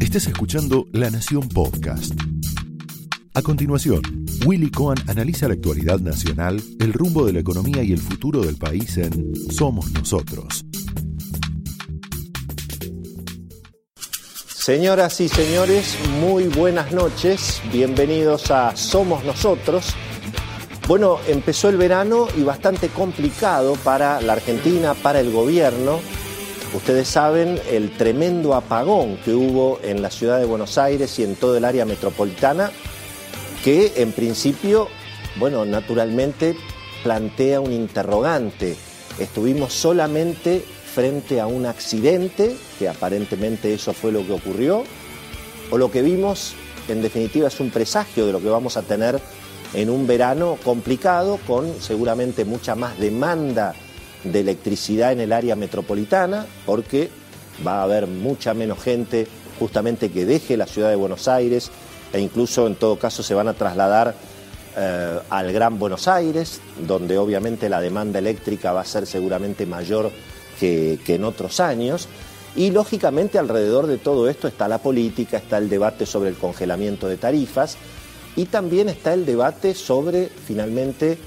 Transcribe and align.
Estés 0.00 0.28
escuchando 0.28 0.86
La 0.92 1.10
Nación 1.10 1.48
Podcast. 1.48 2.12
A 3.34 3.42
continuación, 3.42 4.00
Willy 4.46 4.70
Cohen 4.70 4.98
analiza 5.08 5.48
la 5.48 5.54
actualidad 5.54 5.98
nacional, 5.98 6.62
el 6.78 6.92
rumbo 6.92 7.26
de 7.26 7.32
la 7.32 7.40
economía 7.40 7.82
y 7.82 7.92
el 7.92 7.98
futuro 7.98 8.42
del 8.42 8.56
país 8.56 8.96
en 8.96 9.34
Somos 9.50 9.90
Nosotros. 9.92 10.64
Señoras 14.46 15.20
y 15.20 15.28
señores, 15.28 15.96
muy 16.20 16.44
buenas 16.44 16.92
noches. 16.92 17.60
Bienvenidos 17.72 18.50
a 18.52 18.76
Somos 18.76 19.24
Nosotros. 19.24 19.94
Bueno, 20.86 21.18
empezó 21.26 21.68
el 21.68 21.76
verano 21.76 22.28
y 22.36 22.42
bastante 22.44 22.88
complicado 22.88 23.74
para 23.82 24.22
la 24.22 24.34
Argentina, 24.34 24.94
para 24.94 25.20
el 25.20 25.32
gobierno. 25.32 26.00
Ustedes 26.74 27.08
saben 27.08 27.58
el 27.70 27.96
tremendo 27.96 28.54
apagón 28.54 29.16
que 29.24 29.32
hubo 29.32 29.80
en 29.82 30.02
la 30.02 30.10
ciudad 30.10 30.38
de 30.38 30.44
Buenos 30.44 30.76
Aires 30.76 31.18
y 31.18 31.24
en 31.24 31.34
todo 31.34 31.56
el 31.56 31.64
área 31.64 31.86
metropolitana, 31.86 32.70
que 33.64 33.94
en 33.96 34.12
principio, 34.12 34.88
bueno, 35.36 35.64
naturalmente 35.64 36.56
plantea 37.02 37.60
un 37.60 37.72
interrogante. 37.72 38.76
Estuvimos 39.18 39.72
solamente 39.72 40.62
frente 40.94 41.40
a 41.40 41.46
un 41.46 41.64
accidente, 41.64 42.54
que 42.78 42.86
aparentemente 42.86 43.72
eso 43.72 43.94
fue 43.94 44.12
lo 44.12 44.26
que 44.26 44.32
ocurrió, 44.32 44.84
o 45.70 45.78
lo 45.78 45.90
que 45.90 46.02
vimos, 46.02 46.52
en 46.88 47.00
definitiva, 47.00 47.48
es 47.48 47.60
un 47.60 47.70
presagio 47.70 48.26
de 48.26 48.32
lo 48.32 48.42
que 48.42 48.48
vamos 48.50 48.76
a 48.76 48.82
tener 48.82 49.18
en 49.72 49.88
un 49.88 50.06
verano 50.06 50.58
complicado, 50.62 51.38
con 51.46 51.80
seguramente 51.80 52.44
mucha 52.44 52.74
más 52.74 52.98
demanda 52.98 53.74
de 54.24 54.40
electricidad 54.40 55.12
en 55.12 55.20
el 55.20 55.32
área 55.32 55.56
metropolitana, 55.56 56.46
porque 56.66 57.10
va 57.66 57.80
a 57.80 57.82
haber 57.84 58.06
mucha 58.06 58.54
menos 58.54 58.82
gente 58.82 59.26
justamente 59.58 60.10
que 60.10 60.24
deje 60.24 60.56
la 60.56 60.66
ciudad 60.66 60.90
de 60.90 60.96
Buenos 60.96 61.28
Aires 61.28 61.70
e 62.12 62.20
incluso 62.20 62.66
en 62.66 62.76
todo 62.76 62.98
caso 62.98 63.22
se 63.22 63.34
van 63.34 63.48
a 63.48 63.54
trasladar 63.54 64.14
eh, 64.76 65.18
al 65.28 65.52
Gran 65.52 65.78
Buenos 65.78 66.08
Aires, 66.08 66.60
donde 66.86 67.18
obviamente 67.18 67.68
la 67.68 67.80
demanda 67.80 68.18
eléctrica 68.18 68.72
va 68.72 68.82
a 68.82 68.84
ser 68.84 69.06
seguramente 69.06 69.66
mayor 69.66 70.10
que, 70.58 70.98
que 71.04 71.16
en 71.16 71.24
otros 71.24 71.60
años. 71.60 72.08
Y 72.56 72.70
lógicamente 72.70 73.38
alrededor 73.38 73.86
de 73.86 73.98
todo 73.98 74.28
esto 74.28 74.48
está 74.48 74.68
la 74.68 74.78
política, 74.78 75.36
está 75.36 75.58
el 75.58 75.68
debate 75.68 76.06
sobre 76.06 76.30
el 76.30 76.36
congelamiento 76.36 77.06
de 77.06 77.16
tarifas 77.16 77.76
y 78.36 78.46
también 78.46 78.88
está 78.88 79.14
el 79.14 79.26
debate 79.26 79.74
sobre 79.74 80.28
finalmente 80.28 81.18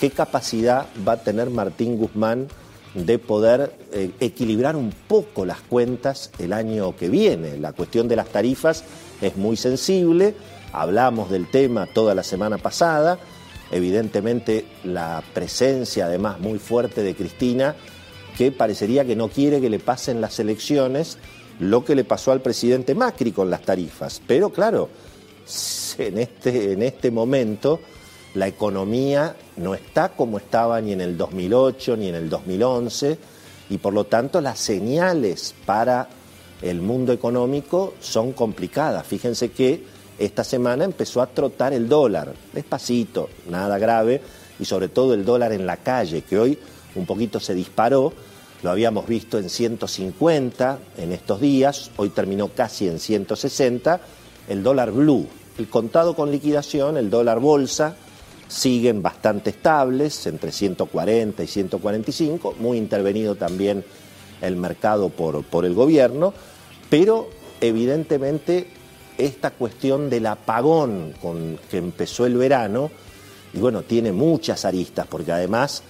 qué 0.00 0.10
capacidad 0.10 0.86
va 1.06 1.12
a 1.12 1.22
tener 1.22 1.50
Martín 1.50 1.96
Guzmán 1.96 2.48
de 2.94 3.18
poder 3.18 3.72
eh, 3.92 4.10
equilibrar 4.20 4.76
un 4.76 4.92
poco 5.06 5.44
las 5.44 5.60
cuentas 5.60 6.30
el 6.38 6.52
año 6.52 6.96
que 6.96 7.08
viene. 7.08 7.58
La 7.58 7.72
cuestión 7.72 8.08
de 8.08 8.16
las 8.16 8.28
tarifas 8.28 8.84
es 9.20 9.36
muy 9.36 9.56
sensible, 9.56 10.34
hablamos 10.72 11.30
del 11.30 11.50
tema 11.50 11.86
toda 11.86 12.14
la 12.14 12.22
semana 12.22 12.58
pasada, 12.58 13.18
evidentemente 13.70 14.64
la 14.84 15.22
presencia 15.34 16.06
además 16.06 16.40
muy 16.40 16.58
fuerte 16.58 17.02
de 17.02 17.14
Cristina, 17.14 17.76
que 18.36 18.52
parecería 18.52 19.04
que 19.04 19.16
no 19.16 19.28
quiere 19.28 19.60
que 19.60 19.70
le 19.70 19.78
pasen 19.78 20.20
las 20.20 20.38
elecciones 20.38 21.18
lo 21.60 21.84
que 21.84 21.96
le 21.96 22.04
pasó 22.04 22.32
al 22.32 22.40
presidente 22.40 22.94
Macri 22.94 23.32
con 23.32 23.50
las 23.50 23.62
tarifas. 23.62 24.22
Pero 24.26 24.50
claro, 24.50 24.88
en 25.98 26.18
este, 26.18 26.72
en 26.72 26.82
este 26.82 27.10
momento 27.10 27.80
la 28.34 28.46
economía 28.46 29.36
no 29.56 29.74
está 29.74 30.10
como 30.10 30.38
estaba 30.38 30.80
ni 30.80 30.92
en 30.92 31.00
el 31.00 31.16
2008 31.16 31.96
ni 31.96 32.08
en 32.08 32.14
el 32.14 32.28
2011 32.28 33.18
y 33.70 33.78
por 33.78 33.92
lo 33.92 34.04
tanto 34.04 34.40
las 34.40 34.58
señales 34.58 35.54
para 35.64 36.08
el 36.62 36.80
mundo 36.80 37.12
económico 37.12 37.94
son 38.00 38.32
complicadas. 38.32 39.06
Fíjense 39.06 39.50
que 39.50 39.84
esta 40.18 40.42
semana 40.42 40.84
empezó 40.84 41.22
a 41.22 41.28
trotar 41.28 41.72
el 41.72 41.88
dólar, 41.88 42.32
despacito, 42.52 43.28
nada 43.48 43.78
grave, 43.78 44.20
y 44.58 44.64
sobre 44.64 44.88
todo 44.88 45.14
el 45.14 45.24
dólar 45.24 45.52
en 45.52 45.66
la 45.66 45.76
calle, 45.76 46.22
que 46.22 46.38
hoy 46.38 46.58
un 46.96 47.06
poquito 47.06 47.38
se 47.38 47.54
disparó, 47.54 48.12
lo 48.62 48.70
habíamos 48.70 49.06
visto 49.06 49.38
en 49.38 49.48
150 49.48 50.78
en 50.96 51.12
estos 51.12 51.40
días, 51.40 51.92
hoy 51.96 52.08
terminó 52.08 52.48
casi 52.48 52.88
en 52.88 52.98
160, 52.98 54.00
el 54.48 54.62
dólar 54.64 54.90
blue, 54.90 55.28
el 55.58 55.68
contado 55.68 56.16
con 56.16 56.32
liquidación, 56.32 56.96
el 56.96 57.10
dólar 57.10 57.38
bolsa, 57.38 57.94
siguen 58.48 59.02
bastante 59.02 59.50
estables, 59.50 60.26
entre 60.26 60.50
140 60.50 61.42
y 61.42 61.46
145, 61.46 62.56
muy 62.58 62.78
intervenido 62.78 63.34
también 63.36 63.84
el 64.40 64.56
mercado 64.56 65.10
por, 65.10 65.44
por 65.44 65.64
el 65.64 65.74
gobierno, 65.74 66.32
pero 66.90 67.28
evidentemente 67.60 68.68
esta 69.18 69.50
cuestión 69.50 70.08
del 70.08 70.26
apagón 70.26 71.12
con 71.20 71.58
que 71.70 71.76
empezó 71.76 72.24
el 72.24 72.36
verano, 72.36 72.90
y 73.52 73.58
bueno, 73.58 73.82
tiene 73.82 74.12
muchas 74.12 74.64
aristas, 74.64 75.06
porque 75.06 75.32
además, 75.32 75.82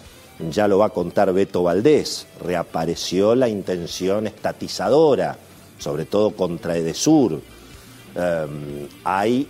ya 0.51 0.67
lo 0.69 0.79
va 0.79 0.87
a 0.87 0.91
contar 0.91 1.33
Beto 1.33 1.63
Valdés, 1.63 2.27
reapareció 2.43 3.35
la 3.35 3.49
intención 3.49 4.27
estatizadora, 4.27 5.37
sobre 5.79 6.07
todo 6.07 6.31
contra 6.31 6.77
Edesur. 6.77 7.33
Um, 7.35 8.89
hay 9.05 9.47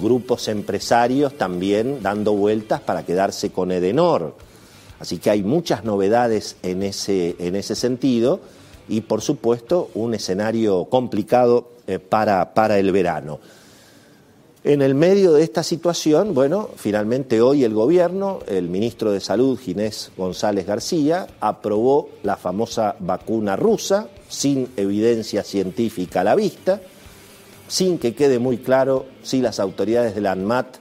grupos 0.00 0.48
empresarios 0.48 1.36
también 1.36 2.02
dando 2.02 2.32
vueltas 2.32 2.80
para 2.80 3.04
quedarse 3.04 3.50
con 3.50 3.72
Edenor. 3.72 4.34
Así 4.98 5.18
que 5.18 5.30
hay 5.30 5.42
muchas 5.42 5.84
novedades 5.84 6.56
en 6.62 6.82
ese, 6.82 7.36
en 7.38 7.56
ese 7.56 7.74
sentido 7.74 8.40
y 8.88 9.02
por 9.02 9.20
supuesto 9.20 9.90
un 9.94 10.14
escenario 10.14 10.86
complicado 10.86 11.70
eh, 11.86 11.98
para, 11.98 12.54
para 12.54 12.78
el 12.78 12.92
verano. 12.92 13.40
En 14.64 14.82
el 14.82 14.96
medio 14.96 15.32
de 15.32 15.44
esta 15.44 15.62
situación, 15.62 16.34
bueno, 16.34 16.70
finalmente 16.74 17.40
hoy 17.40 17.62
el 17.62 17.72
gobierno, 17.72 18.40
el 18.48 18.68
ministro 18.68 19.12
de 19.12 19.20
Salud, 19.20 19.58
Ginés 19.58 20.10
González 20.16 20.66
García, 20.66 21.28
aprobó 21.40 22.08
la 22.24 22.36
famosa 22.36 22.96
vacuna 22.98 23.54
rusa 23.54 24.08
sin 24.28 24.68
evidencia 24.76 25.44
científica 25.44 26.22
a 26.22 26.24
la 26.24 26.34
vista 26.34 26.80
sin 27.68 27.98
que 27.98 28.14
quede 28.14 28.38
muy 28.38 28.58
claro 28.58 29.06
si 29.22 29.40
las 29.40 29.60
autoridades 29.60 30.14
de 30.14 30.20
la 30.20 30.32
ANMAT 30.32 30.76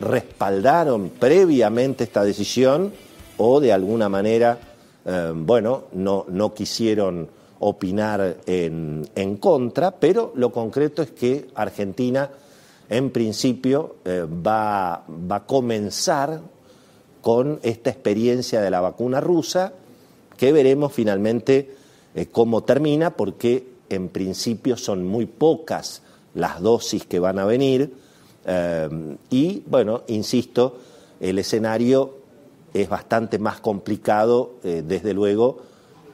respaldaron 0.00 1.10
previamente 1.10 2.04
esta 2.04 2.24
decisión 2.24 2.92
o 3.38 3.60
de 3.60 3.72
alguna 3.72 4.08
manera, 4.08 4.58
eh, 5.04 5.32
bueno, 5.34 5.84
no, 5.92 6.26
no, 6.28 6.52
quisieron 6.52 7.28
opinar 7.60 8.38
en, 8.46 9.08
en, 9.14 9.36
contra, 9.36 9.92
pero 9.92 10.32
lo 10.34 10.50
concreto 10.50 11.02
es 11.02 11.12
que 11.12 11.48
Argentina 11.54 12.28
en 12.88 13.10
principio 13.10 13.96
eh, 14.04 14.26
va, 14.26 15.04
va, 15.08 15.36
a 15.36 15.46
comenzar 15.46 16.40
con 17.20 17.60
esta 17.62 17.90
experiencia 17.90 18.60
de 18.60 18.70
la 18.70 18.80
vacuna 18.80 19.20
rusa, 19.20 19.72
que 20.36 20.52
veremos 20.52 20.92
finalmente 20.92 21.74
eh, 22.14 22.26
cómo 22.30 22.64
termina, 22.64 23.16
porque 23.16 23.71
en 23.94 24.08
principio 24.08 24.76
son 24.76 25.06
muy 25.06 25.26
pocas 25.26 26.02
las 26.34 26.60
dosis 26.60 27.06
que 27.06 27.18
van 27.18 27.38
a 27.38 27.44
venir 27.44 27.92
eh, 28.44 29.16
y, 29.30 29.62
bueno, 29.66 30.02
insisto, 30.08 30.78
el 31.20 31.38
escenario 31.38 32.16
es 32.74 32.88
bastante 32.88 33.38
más 33.38 33.60
complicado, 33.60 34.54
eh, 34.64 34.82
desde 34.86 35.14
luego, 35.14 35.60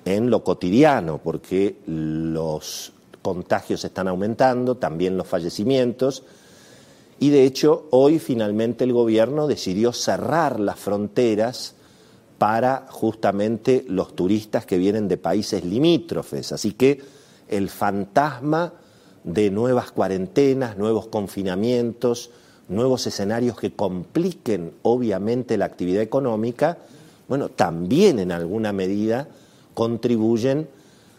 en 0.04 0.30
lo 0.30 0.42
cotidiano, 0.42 1.18
porque 1.22 1.76
los 1.86 2.92
contagios 3.22 3.84
están 3.84 4.08
aumentando, 4.08 4.76
también 4.76 5.16
los 5.16 5.26
fallecimientos, 5.26 6.24
y 7.20 7.30
de 7.30 7.44
hecho 7.44 7.88
hoy 7.90 8.18
finalmente 8.20 8.84
el 8.84 8.92
gobierno 8.92 9.48
decidió 9.48 9.92
cerrar 9.92 10.60
las 10.60 10.78
fronteras 10.78 11.74
para 12.38 12.86
justamente 12.90 13.84
los 13.88 14.14
turistas 14.14 14.64
que 14.64 14.78
vienen 14.78 15.08
de 15.08 15.16
países 15.16 15.64
limítrofes. 15.64 16.52
Así 16.52 16.72
que 16.72 17.00
el 17.48 17.70
fantasma 17.70 18.72
de 19.24 19.50
nuevas 19.50 19.90
cuarentenas, 19.90 20.76
nuevos 20.76 21.06
confinamientos, 21.08 22.30
nuevos 22.68 23.06
escenarios 23.06 23.58
que 23.58 23.72
compliquen 23.72 24.72
obviamente 24.82 25.56
la 25.56 25.66
actividad 25.66 26.02
económica, 26.02 26.78
bueno, 27.28 27.48
también 27.48 28.18
en 28.18 28.32
alguna 28.32 28.72
medida 28.72 29.28
contribuyen 29.74 30.68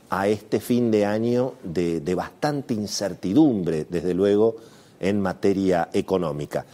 a 0.10 0.28
este 0.28 0.60
fin 0.60 0.90
de 0.92 1.06
año 1.06 1.54
de, 1.64 2.16
bastante 2.16 2.74
incertidumbre, 2.74 3.86
desde 3.88 4.14
luego, 4.14 4.56
en 5.00 5.22
materia 5.22 5.90
económica. 5.94 6.66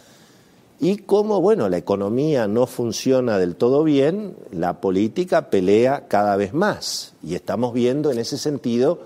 Y 0.80 0.98
como, 0.98 1.42
bueno, 1.42 1.70
la 1.70 1.78
economía 1.78 2.48
no 2.48 2.66
funciona 2.66 3.38
del 3.38 3.56
todo 3.56 3.84
bien, 3.84 4.36
la 4.52 4.80
política 4.82 5.50
pelea 5.50 6.06
cada 6.08 6.36
vez 6.38 6.54
más. 6.54 7.14
Y 7.24 7.36
estamos 7.36 7.74
viendo 7.74 8.12
en 8.12 8.20
ese 8.20 8.38
sentido 8.38 9.00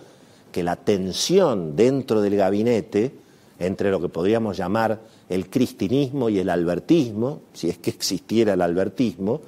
que 0.52 0.64
la 0.64 0.76
tensión 0.76 1.76
dentro 1.76 2.22
del 2.22 2.36
gabinete 2.36 3.12
entre 3.60 3.92
lo 3.92 4.00
que 4.00 4.10
podríamos 4.10 4.58
llamar 4.58 5.00
el 5.28 5.50
cristinismo 5.50 6.30
y 6.30 6.40
el 6.40 6.50
albertismo, 6.50 7.42
si 7.54 7.70
es 7.70 7.78
que 7.78 7.90
existiera 7.90 8.54
el 8.54 8.62
albertismo, 8.62 9.42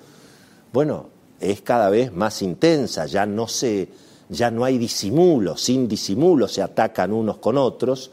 bueno, 0.74 1.08
es 1.40 1.62
cada 1.62 1.90
vez 1.90 2.14
más 2.14 2.42
intensa, 2.42 3.06
ya 3.06 3.26
no 3.26 3.48
se, 3.48 3.90
ya 4.30 4.52
no 4.52 4.64
hay 4.64 4.78
disimulo, 4.78 5.58
sin 5.58 5.88
disimulo 5.88 6.48
se 6.48 6.62
atacan 6.62 7.12
unos 7.12 7.38
con 7.38 7.58
otros. 7.58 8.12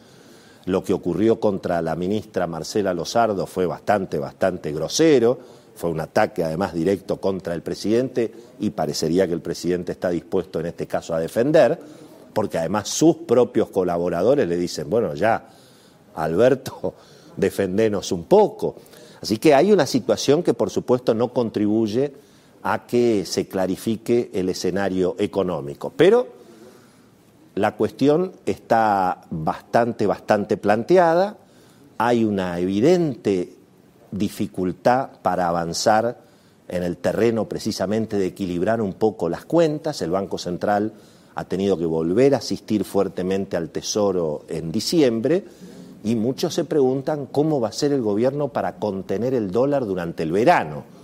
Lo 0.64 0.82
que 0.82 0.92
ocurrió 0.92 1.40
contra 1.40 1.80
la 1.82 1.96
ministra 1.96 2.46
Marcela 2.46 2.94
Lozardo 2.94 3.46
fue 3.46 3.66
bastante, 3.66 4.18
bastante 4.18 4.72
grosero, 4.72 5.38
fue 5.74 5.90
un 5.90 6.00
ataque 6.00 6.42
además 6.42 6.74
directo 6.74 7.20
contra 7.20 7.54
el 7.54 7.62
presidente 7.62 8.32
y 8.58 8.70
parecería 8.70 9.26
que 9.26 9.34
el 9.34 9.40
presidente 9.40 9.92
está 9.92 10.10
dispuesto 10.10 10.58
en 10.60 10.66
este 10.66 10.86
caso 10.86 11.14
a 11.14 11.20
defender, 11.20 11.78
porque 12.38 12.56
además 12.56 12.88
sus 12.88 13.16
propios 13.16 13.68
colaboradores 13.70 14.46
le 14.46 14.56
dicen, 14.56 14.88
bueno, 14.88 15.12
ya, 15.16 15.48
Alberto, 16.14 16.94
defendenos 17.36 18.12
un 18.12 18.26
poco. 18.26 18.76
Así 19.20 19.38
que 19.38 19.54
hay 19.54 19.72
una 19.72 19.86
situación 19.86 20.44
que 20.44 20.54
por 20.54 20.70
supuesto 20.70 21.14
no 21.14 21.32
contribuye 21.32 22.12
a 22.62 22.86
que 22.86 23.24
se 23.26 23.48
clarifique 23.48 24.30
el 24.32 24.50
escenario 24.50 25.16
económico. 25.18 25.92
Pero 25.96 26.28
la 27.56 27.74
cuestión 27.74 28.30
está 28.46 29.22
bastante, 29.30 30.06
bastante 30.06 30.56
planteada, 30.56 31.38
hay 31.98 32.22
una 32.22 32.60
evidente 32.60 33.52
dificultad 34.12 35.10
para 35.22 35.48
avanzar 35.48 36.20
en 36.68 36.84
el 36.84 36.98
terreno 36.98 37.48
precisamente 37.48 38.16
de 38.16 38.26
equilibrar 38.26 38.80
un 38.80 38.92
poco 38.92 39.28
las 39.28 39.44
cuentas. 39.44 40.02
El 40.02 40.12
Banco 40.12 40.38
Central 40.38 40.92
ha 41.38 41.44
tenido 41.44 41.78
que 41.78 41.86
volver 41.86 42.34
a 42.34 42.38
asistir 42.38 42.84
fuertemente 42.84 43.56
al 43.56 43.70
Tesoro 43.70 44.44
en 44.48 44.72
diciembre 44.72 45.44
y 46.04 46.14
muchos 46.14 46.54
se 46.54 46.64
preguntan 46.64 47.26
cómo 47.26 47.60
va 47.60 47.68
a 47.68 47.72
ser 47.72 47.92
el 47.92 48.02
gobierno 48.02 48.48
para 48.48 48.76
contener 48.76 49.34
el 49.34 49.50
dólar 49.50 49.86
durante 49.86 50.22
el 50.22 50.32
verano 50.32 50.98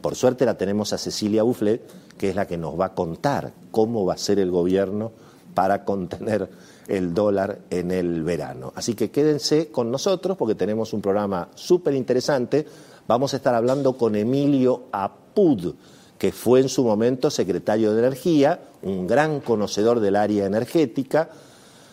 por 0.00 0.14
suerte 0.14 0.46
la 0.46 0.56
tenemos 0.56 0.92
a 0.92 0.98
Cecilia 0.98 1.42
Bufflet, 1.42 1.82
que 2.16 2.30
es 2.30 2.36
la 2.36 2.46
que 2.46 2.56
nos 2.56 2.78
va 2.78 2.86
a 2.86 2.94
contar 2.94 3.52
cómo 3.70 4.04
va 4.04 4.14
a 4.14 4.18
ser 4.18 4.38
el 4.38 4.50
gobierno 4.50 5.10
para 5.54 5.84
contener 5.84 6.48
el 6.86 7.12
dólar 7.14 7.58
en 7.70 7.90
el 7.90 8.22
verano. 8.22 8.72
Así 8.76 8.94
que 8.94 9.10
quédense 9.10 9.72
con 9.72 9.90
nosotros 9.90 10.36
porque 10.36 10.54
tenemos 10.54 10.92
un 10.92 11.02
programa 11.02 11.48
súper 11.54 11.94
interesante. 11.94 12.64
Vamos 13.08 13.34
a 13.34 13.38
estar 13.38 13.54
hablando 13.54 13.96
con 13.96 14.14
Emilio 14.14 14.84
Apud, 14.92 15.74
que 16.18 16.32
fue 16.32 16.60
en 16.60 16.68
su 16.68 16.84
momento 16.84 17.30
secretario 17.30 17.92
de 17.92 18.00
Energía, 18.00 18.60
un 18.82 19.06
gran 19.06 19.40
conocedor 19.40 20.00
del 20.00 20.16
área 20.16 20.46
energética. 20.46 21.30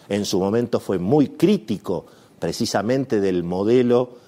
En 0.09 0.25
su 0.25 0.39
momento 0.39 0.79
fue 0.79 0.99
muy 0.99 1.29
crítico 1.29 2.05
precisamente 2.39 3.21
del 3.21 3.43
modelo 3.43 4.25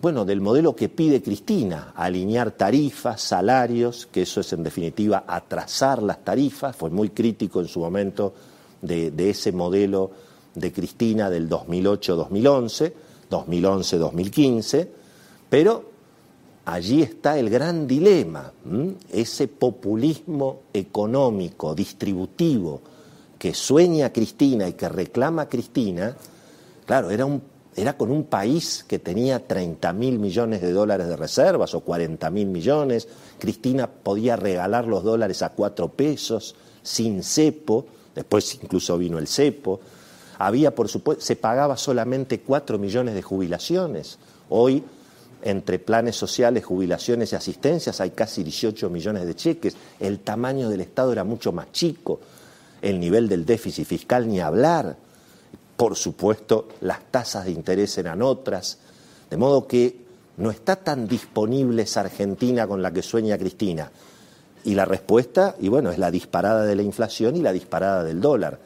bueno, 0.00 0.24
del 0.24 0.40
modelo 0.40 0.74
que 0.74 0.88
pide 0.88 1.22
Cristina, 1.22 1.92
alinear 1.94 2.52
tarifas, 2.52 3.20
salarios, 3.20 4.08
que 4.10 4.22
eso 4.22 4.40
es 4.40 4.52
en 4.54 4.62
definitiva 4.62 5.24
atrasar 5.26 6.02
las 6.02 6.24
tarifas, 6.24 6.74
fue 6.74 6.88
muy 6.88 7.10
crítico 7.10 7.60
en 7.60 7.68
su 7.68 7.80
momento 7.80 8.32
de, 8.80 9.12
ese 9.28 9.52
modelo 9.52 10.10
de 10.54 10.72
Cristina 10.72 11.28
del 11.28 11.50
2008-2011, 11.50 12.92
2011-2015, 13.30 14.88
pero 15.50 15.89
allí 16.72 17.02
está 17.02 17.38
el 17.38 17.50
gran 17.50 17.86
dilema, 17.86 18.52
ese 19.12 19.48
populismo 19.48 20.62
económico, 20.72 21.74
distributivo, 21.74 22.80
que 23.38 23.54
sueña 23.54 24.12
Cristina 24.12 24.68
y 24.68 24.74
que 24.74 24.88
reclama 24.88 25.48
Cristina, 25.48 26.16
claro, 26.86 27.10
era 27.10 27.96
con 27.96 28.10
un 28.10 28.24
país 28.24 28.84
que 28.86 28.98
tenía 28.98 29.46
30 29.46 29.92
mil 29.94 30.18
millones 30.18 30.60
de 30.60 30.72
dólares 30.72 31.08
de 31.08 31.16
reservas 31.16 31.74
o 31.74 31.80
40 31.80 32.30
mil 32.30 32.46
millones. 32.46 33.08
Cristina 33.38 33.88
podía 33.88 34.36
regalar 34.36 34.86
los 34.86 35.02
dólares 35.02 35.42
a 35.42 35.50
cuatro 35.50 35.88
pesos 35.88 36.54
sin 36.82 37.22
cepo, 37.22 37.86
después 38.14 38.58
incluso 38.62 38.96
vino 38.98 39.18
el 39.18 39.26
cepo. 39.26 39.80
Había, 40.38 40.74
por 40.74 40.88
supuesto, 40.88 41.24
se 41.24 41.36
pagaba 41.36 41.76
solamente 41.76 42.40
4 42.40 42.78
millones 42.78 43.14
de 43.14 43.22
jubilaciones. 43.22 44.18
Hoy, 44.48 44.82
entre 45.42 45.78
planes 45.78 46.16
sociales, 46.16 46.64
jubilaciones 46.64 47.32
y 47.32 47.36
asistencias, 47.36 48.00
hay 48.00 48.10
casi 48.10 48.42
18 48.42 48.90
millones 48.90 49.26
de 49.26 49.34
cheques. 49.34 49.76
El 49.98 50.20
tamaño 50.20 50.68
del 50.68 50.80
Estado 50.80 51.12
era 51.12 51.24
mucho 51.24 51.52
más 51.52 51.72
chico. 51.72 52.20
El 52.82 52.98
nivel 53.00 53.28
del 53.28 53.44
déficit 53.44 53.86
fiscal 53.86 54.28
ni 54.28 54.40
hablar 54.40 54.96
por 55.80 55.96
supuesto, 55.96 56.68
las 56.82 57.10
tasas 57.10 57.46
de 57.46 57.52
interés 57.52 57.96
eran 57.96 58.20
otras, 58.20 58.76
de 59.30 59.36
modo 59.38 59.66
que 59.66 59.96
no 60.36 60.50
está 60.50 60.76
tan 60.76 61.08
disponible 61.08 61.84
esa 61.84 62.00
Argentina 62.00 62.66
con 62.66 62.82
la 62.82 62.92
que 62.92 63.00
sueña 63.00 63.38
Cristina. 63.38 63.90
Y 64.64 64.74
la 64.74 64.84
respuesta, 64.84 65.56
y 65.58 65.68
bueno, 65.68 65.90
es 65.90 65.96
la 65.96 66.10
disparada 66.10 66.66
de 66.66 66.76
la 66.76 66.82
inflación 66.82 67.34
y 67.34 67.40
la 67.40 67.54
disparada 67.54 68.04
del 68.04 68.20
dólar. 68.20 68.58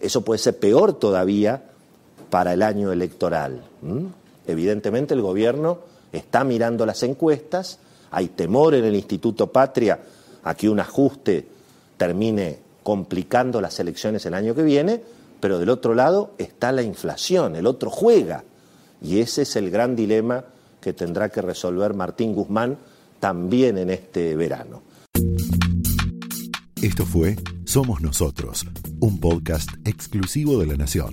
Eso 0.00 0.22
puede 0.22 0.38
ser 0.38 0.58
peor 0.58 0.94
todavía 0.94 1.62
para 2.30 2.54
el 2.54 2.62
año 2.62 2.90
electoral. 2.90 3.62
Evidentemente 4.46 5.12
el 5.12 5.20
gobierno 5.20 5.80
está 6.12 6.44
mirando 6.44 6.86
las 6.86 7.02
encuestas, 7.02 7.78
hay 8.10 8.28
temor 8.28 8.74
en 8.74 8.84
el 8.84 8.94
Instituto 8.94 9.50
Patria 9.50 9.98
a 10.44 10.54
que 10.54 10.68
un 10.68 10.80
ajuste 10.80 11.46
termine 11.96 12.58
complicando 12.82 13.60
las 13.60 13.78
elecciones 13.80 14.26
el 14.26 14.34
año 14.34 14.54
que 14.54 14.62
viene, 14.62 15.02
pero 15.40 15.58
del 15.58 15.70
otro 15.70 15.94
lado 15.94 16.32
está 16.38 16.72
la 16.72 16.82
inflación, 16.82 17.56
el 17.56 17.66
otro 17.66 17.90
juega. 17.90 18.44
Y 19.00 19.20
ese 19.20 19.42
es 19.42 19.56
el 19.56 19.70
gran 19.70 19.96
dilema 19.96 20.44
que 20.80 20.92
tendrá 20.92 21.28
que 21.28 21.42
resolver 21.42 21.94
Martín 21.94 22.34
Guzmán 22.34 22.76
también 23.20 23.78
en 23.78 23.90
este 23.90 24.36
verano. 24.36 24.82
Esto 26.82 27.06
fue 27.06 27.36
Somos 27.64 28.00
Nosotros, 28.00 28.66
un 29.00 29.20
podcast 29.20 29.70
exclusivo 29.84 30.58
de 30.58 30.66
La 30.66 30.76
Nación. 30.76 31.12